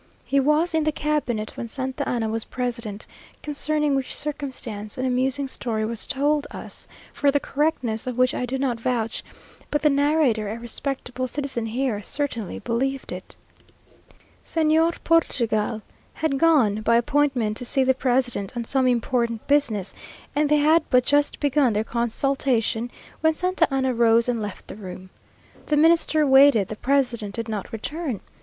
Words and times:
He 0.25 0.39
was 0.39 0.73
in 0.73 0.83
the 0.83 0.91
cabinet 0.91 1.55
when 1.55 1.67
Santa 1.67 2.09
Anna 2.09 2.27
was 2.27 2.43
president, 2.45 3.05
concerning 3.43 3.93
which 3.93 4.15
circumstance 4.15 4.97
an 4.97 5.05
amusing 5.05 5.47
story 5.47 5.85
was 5.85 6.07
told 6.07 6.47
us, 6.49 6.87
for 7.13 7.29
the 7.29 7.39
correctness 7.39 8.07
of 8.07 8.17
which 8.17 8.33
I 8.33 8.47
do 8.47 8.57
not 8.57 8.79
vouch, 8.79 9.23
but 9.69 9.83
the 9.83 9.91
narrator, 9.91 10.47
a 10.49 10.57
respectable 10.57 11.27
citizen 11.27 11.67
here, 11.67 12.01
certainly 12.01 12.57
believed 12.57 13.11
it. 13.11 13.35
Señor 14.43 14.95
Portugal 15.03 15.83
had 16.15 16.39
gone, 16.39 16.81
by 16.81 16.95
appointment, 16.95 17.55
to 17.57 17.65
see 17.65 17.83
the 17.83 17.93
president 17.93 18.57
on 18.57 18.63
some 18.63 18.87
important 18.87 19.45
business, 19.45 19.93
and 20.35 20.49
they 20.49 20.57
had 20.57 20.83
but 20.89 21.05
just 21.05 21.39
begun 21.39 21.73
their 21.73 21.83
consultation, 21.83 22.89
when 23.19 23.35
Santa 23.35 23.71
Anna 23.71 23.93
rose 23.93 24.27
and 24.27 24.41
left 24.41 24.65
the 24.67 24.75
room. 24.75 25.11
The 25.67 25.77
Minister 25.77 26.25
waited 26.25 26.69
the 26.69 26.75
president 26.75 27.35
did 27.35 27.47
not 27.47 27.71
return. 27.71 28.21